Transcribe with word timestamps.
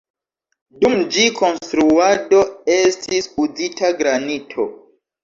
Dum 0.85 1.01
ĝi 1.17 1.25
konstruado 1.41 2.39
estis 2.77 3.29
uzita 3.45 3.93
granito. 4.01 4.67